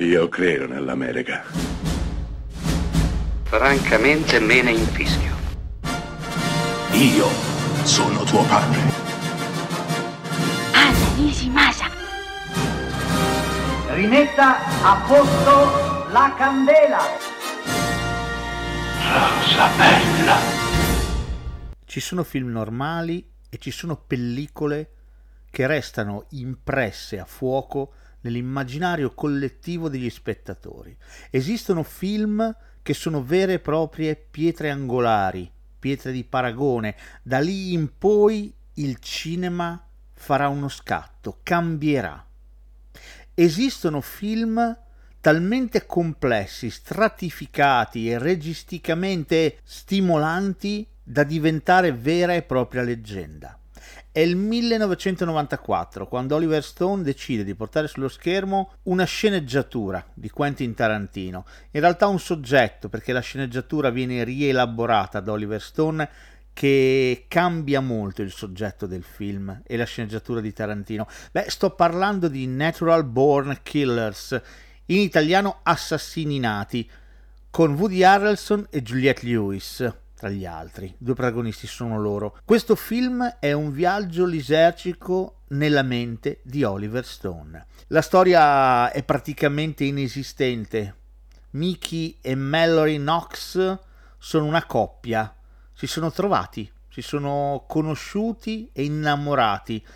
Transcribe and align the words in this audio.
Io 0.00 0.28
credo 0.28 0.68
nell'America. 0.68 1.42
Francamente 3.42 4.38
me 4.38 4.62
ne 4.62 4.70
infischio. 4.70 5.34
Io 6.92 7.26
sono 7.82 8.22
tuo 8.22 8.44
padre. 8.44 8.78
Anna 10.72 11.14
Nishimasa. 11.16 11.86
Rimetta 13.88 14.58
a 14.84 15.04
posto 15.04 16.12
la 16.12 16.32
candela. 16.38 17.00
Rosa 19.02 19.68
bella. 19.76 20.36
Ci 21.84 21.98
sono 21.98 22.22
film 22.22 22.50
normali 22.50 23.28
e 23.50 23.58
ci 23.58 23.72
sono 23.72 23.96
pellicole 23.96 24.92
che 25.50 25.66
restano 25.66 26.26
impresse 26.28 27.18
a 27.18 27.24
fuoco 27.24 27.94
nell'immaginario 28.20 29.14
collettivo 29.14 29.88
degli 29.88 30.10
spettatori. 30.10 30.96
Esistono 31.30 31.82
film 31.82 32.54
che 32.82 32.94
sono 32.94 33.22
vere 33.22 33.54
e 33.54 33.58
proprie 33.58 34.16
pietre 34.16 34.70
angolari, 34.70 35.50
pietre 35.78 36.12
di 36.12 36.24
paragone. 36.24 36.96
Da 37.22 37.38
lì 37.38 37.72
in 37.72 37.90
poi 37.98 38.52
il 38.74 38.98
cinema 38.98 39.86
farà 40.12 40.48
uno 40.48 40.68
scatto, 40.68 41.40
cambierà. 41.42 42.24
Esistono 43.34 44.00
film 44.00 44.76
talmente 45.20 45.86
complessi, 45.86 46.70
stratificati 46.70 48.08
e 48.08 48.18
registicamente 48.18 49.58
stimolanti 49.64 50.86
da 51.02 51.24
diventare 51.24 51.92
vera 51.92 52.34
e 52.34 52.42
propria 52.42 52.82
leggenda. 52.82 53.57
È 54.18 54.22
il 54.22 54.34
1994 54.34 56.08
quando 56.08 56.34
Oliver 56.34 56.64
Stone 56.64 57.04
decide 57.04 57.44
di 57.44 57.54
portare 57.54 57.86
sullo 57.86 58.08
schermo 58.08 58.72
una 58.86 59.04
sceneggiatura 59.04 60.04
di 60.12 60.28
Quentin 60.28 60.74
Tarantino, 60.74 61.44
in 61.70 61.80
realtà 61.80 62.08
un 62.08 62.18
soggetto 62.18 62.88
perché 62.88 63.12
la 63.12 63.20
sceneggiatura 63.20 63.90
viene 63.90 64.24
rielaborata 64.24 65.20
da 65.20 65.30
Oliver 65.30 65.62
Stone 65.62 66.08
che 66.52 67.26
cambia 67.28 67.78
molto 67.78 68.22
il 68.22 68.32
soggetto 68.32 68.86
del 68.86 69.04
film 69.04 69.62
e 69.64 69.76
la 69.76 69.84
sceneggiatura 69.84 70.40
di 70.40 70.52
Tarantino. 70.52 71.06
Beh, 71.30 71.48
sto 71.48 71.70
parlando 71.70 72.26
di 72.26 72.44
Natural 72.48 73.04
Born 73.04 73.60
Killers, 73.62 74.42
in 74.86 74.98
italiano 74.98 75.60
Assassini 75.62 76.40
Nati, 76.40 76.90
con 77.50 77.74
Woody 77.74 78.02
Harrelson 78.02 78.66
e 78.68 78.82
Juliette 78.82 79.24
Lewis 79.24 79.92
tra 80.18 80.28
gli 80.28 80.44
altri. 80.44 80.92
Due 80.98 81.14
protagonisti 81.14 81.68
sono 81.68 82.00
loro. 82.00 82.36
Questo 82.44 82.74
film 82.74 83.36
è 83.38 83.52
un 83.52 83.70
viaggio 83.70 84.26
lisergico 84.26 85.42
nella 85.50 85.82
mente 85.82 86.40
di 86.42 86.64
Oliver 86.64 87.06
Stone. 87.06 87.66
La 87.86 88.02
storia 88.02 88.90
è 88.90 89.04
praticamente 89.04 89.84
inesistente. 89.84 90.96
Mickey 91.50 92.18
e 92.20 92.34
Mallory 92.34 92.96
Knox 92.96 93.78
sono 94.18 94.44
una 94.44 94.66
coppia. 94.66 95.32
Si 95.72 95.86
sono 95.86 96.10
trovati, 96.10 96.68
si 96.90 97.00
sono 97.00 97.64
conosciuti 97.68 98.68
e 98.72 98.84
innamorati 98.84 99.86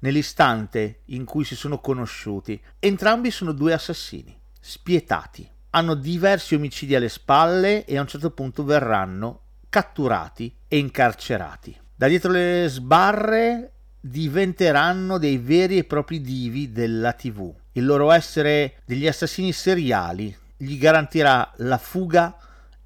nell'istante 0.00 1.02
in 1.06 1.24
cui 1.24 1.44
si 1.44 1.54
sono 1.54 1.78
conosciuti. 1.78 2.60
Entrambi 2.80 3.30
sono 3.30 3.52
due 3.52 3.74
assassini, 3.74 4.36
spietati. 4.58 5.48
Hanno 5.70 5.94
diversi 5.94 6.56
omicidi 6.56 6.96
alle 6.96 7.08
spalle 7.08 7.84
e 7.84 7.96
a 7.96 8.00
un 8.00 8.08
certo 8.08 8.32
punto 8.32 8.64
verranno 8.64 9.42
catturati 9.68 10.54
e 10.66 10.78
incarcerati. 10.78 11.78
Da 11.94 12.08
dietro 12.08 12.30
le 12.30 12.66
sbarre 12.68 13.72
diventeranno 14.00 15.18
dei 15.18 15.38
veri 15.38 15.78
e 15.78 15.84
propri 15.84 16.20
divi 16.20 16.72
della 16.72 17.12
TV. 17.12 17.52
Il 17.72 17.84
loro 17.84 18.10
essere 18.12 18.76
degli 18.84 19.06
assassini 19.06 19.52
seriali 19.52 20.36
gli 20.56 20.78
garantirà 20.78 21.52
la 21.56 21.78
fuga 21.78 22.36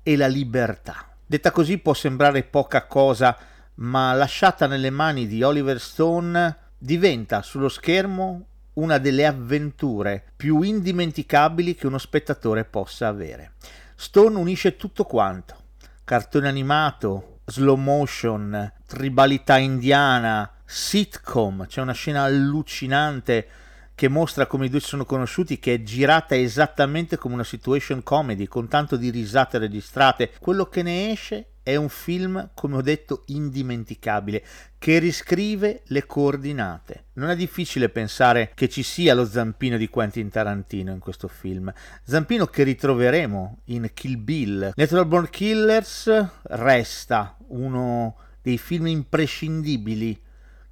e 0.02 0.16
la 0.16 0.26
libertà. 0.26 1.06
Detta 1.24 1.50
così 1.50 1.78
può 1.78 1.94
sembrare 1.94 2.42
poca 2.42 2.86
cosa, 2.86 3.36
ma 3.76 4.12
lasciata 4.12 4.66
nelle 4.66 4.90
mani 4.90 5.26
di 5.26 5.42
Oliver 5.42 5.80
Stone 5.80 6.56
diventa 6.76 7.42
sullo 7.42 7.68
schermo 7.68 8.46
una 8.74 8.98
delle 8.98 9.26
avventure 9.26 10.22
più 10.36 10.62
indimenticabili 10.62 11.74
che 11.74 11.86
uno 11.86 11.98
spettatore 11.98 12.64
possa 12.64 13.08
avere. 13.08 13.52
Stone 13.94 14.36
unisce 14.36 14.76
tutto 14.76 15.04
quanto, 15.04 15.61
cartone 16.04 16.48
animato, 16.48 17.40
slow 17.46 17.76
motion, 17.76 18.72
tribalità 18.86 19.58
indiana, 19.58 20.50
sitcom, 20.64 21.66
c'è 21.66 21.80
una 21.80 21.92
scena 21.92 22.22
allucinante 22.22 23.48
che 23.94 24.08
mostra 24.08 24.46
come 24.46 24.66
i 24.66 24.68
due 24.68 24.80
si 24.80 24.88
sono 24.88 25.04
conosciuti, 25.04 25.58
che 25.58 25.74
è 25.74 25.82
girata 25.82 26.34
esattamente 26.34 27.16
come 27.16 27.34
una 27.34 27.44
situation 27.44 28.02
comedy, 28.02 28.46
con 28.46 28.66
tanto 28.66 28.96
di 28.96 29.10
risate 29.10 29.58
registrate. 29.58 30.32
Quello 30.40 30.66
che 30.66 30.82
ne 30.82 31.10
esce 31.10 31.51
è 31.62 31.76
un 31.76 31.88
film, 31.88 32.50
come 32.54 32.76
ho 32.76 32.82
detto, 32.82 33.22
indimenticabile, 33.26 34.44
che 34.78 34.98
riscrive 34.98 35.82
le 35.86 36.06
coordinate. 36.06 37.04
Non 37.14 37.30
è 37.30 37.36
difficile 37.36 37.88
pensare 37.88 38.50
che 38.54 38.68
ci 38.68 38.82
sia 38.82 39.14
lo 39.14 39.24
zampino 39.24 39.76
di 39.76 39.88
Quentin 39.88 40.28
Tarantino 40.28 40.92
in 40.92 40.98
questo 40.98 41.28
film, 41.28 41.72
zampino 42.02 42.46
che 42.46 42.64
ritroveremo 42.64 43.60
in 43.66 43.90
Kill 43.94 44.22
Bill. 44.22 44.72
Natural 44.74 45.06
Born 45.06 45.30
Killers 45.30 46.26
resta 46.42 47.36
uno 47.48 48.16
dei 48.42 48.58
film 48.58 48.88
imprescindibili 48.88 50.20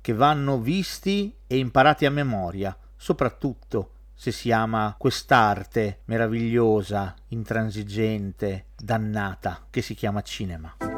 che 0.00 0.12
vanno 0.12 0.58
visti 0.58 1.34
e 1.46 1.58
imparati 1.58 2.06
a 2.06 2.10
memoria, 2.10 2.76
soprattutto 2.96 3.92
se 4.20 4.32
si 4.32 4.52
ama 4.52 4.96
quest'arte 4.98 6.00
meravigliosa, 6.04 7.14
intransigente, 7.28 8.66
dannata, 8.76 9.68
che 9.70 9.80
si 9.80 9.94
chiama 9.94 10.20
cinema. 10.20 10.89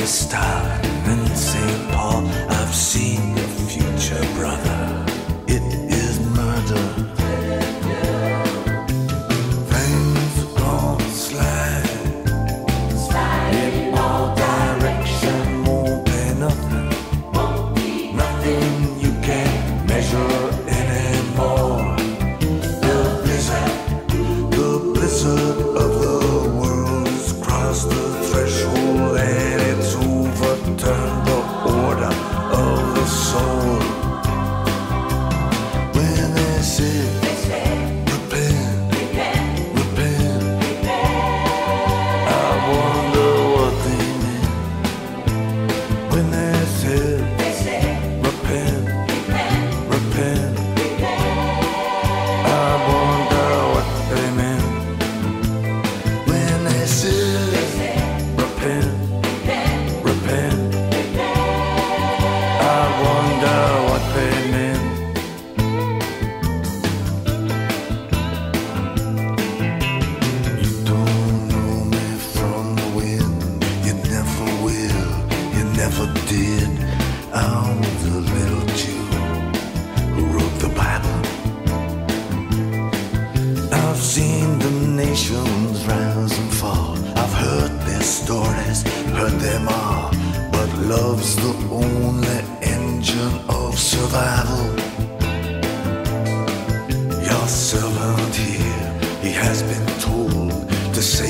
this 0.00 0.24
time. 0.24 0.69
did. 76.30 76.70
I'm 77.32 77.82
the 78.04 78.20
little 78.34 78.64
Jew 78.80 79.04
who 80.14 80.22
wrote 80.34 80.56
the 80.66 80.72
Bible. 80.82 81.18
I've 83.72 83.96
seen 83.96 84.58
the 84.60 84.70
nations 85.04 85.84
rise 85.88 86.38
and 86.38 86.52
fall. 86.60 86.96
I've 87.22 87.34
heard 87.44 87.72
their 87.88 88.02
stories, 88.02 88.82
heard 89.18 89.36
them 89.48 89.66
all. 89.68 90.10
But 90.52 90.68
love's 90.92 91.34
the 91.34 91.54
only 91.84 92.40
engine 92.62 93.36
of 93.48 93.76
survival. 93.76 94.66
Your 97.28 97.46
servant 97.48 98.34
here, 98.36 98.90
he 99.20 99.32
has 99.32 99.64
been 99.64 99.88
told 99.98 100.70
to 100.94 101.02
say 101.02 101.29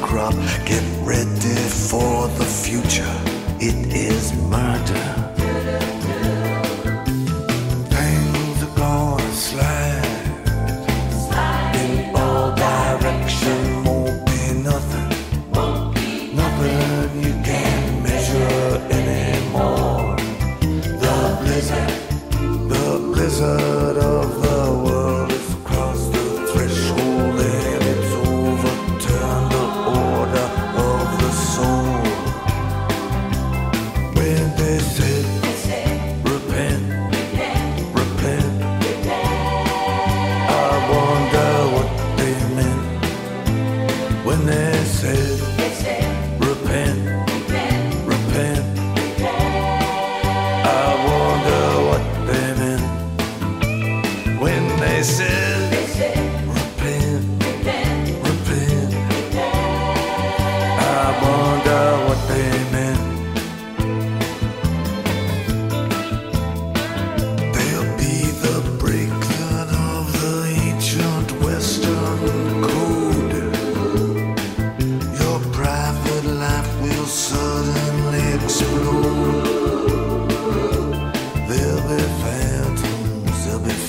crop. 0.00 0.34
Get 0.66 0.82
ready 1.02 1.54
for 1.88 2.26
the 2.38 2.44
future. 2.44 3.14
It 3.60 3.92
is 3.94 4.32
murder. 4.48 4.99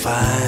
fine. 0.02 0.41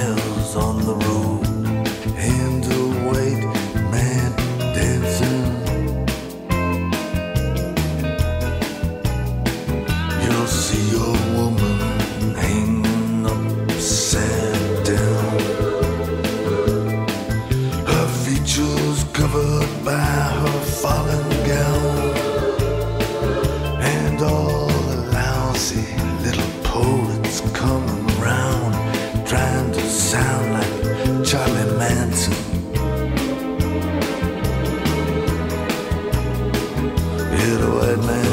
man. 37.98 38.33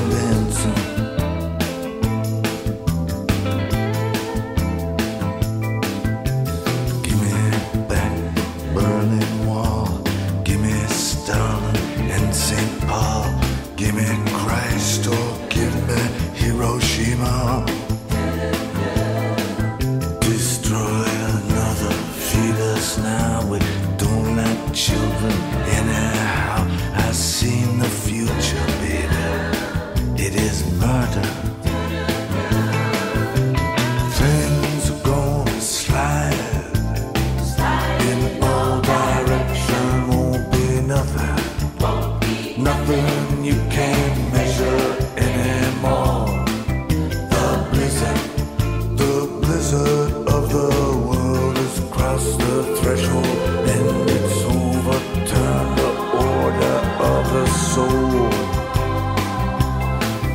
cross 52.21 52.37
the 52.37 52.77
threshold, 52.77 53.27
and 53.27 54.11
it's 54.11 54.43
over. 54.45 54.99
Turn 55.27 55.77
the 55.77 55.91
order 56.17 56.77
of 57.13 57.25
the 57.33 57.47
soul. 57.47 58.31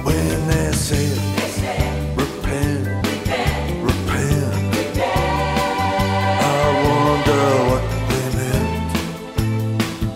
When 0.04 0.48
they 0.48 0.72
say, 0.72 1.10
repent, 2.16 3.06
repent, 3.08 3.86
repent, 3.86 4.76
repent, 4.76 5.12
I 6.42 6.64
wonder 6.86 7.46
what 7.70 7.84
they 8.10 8.28
meant 8.38 8.98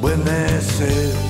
when 0.02 0.24
they 0.24 0.60
said. 0.60 1.29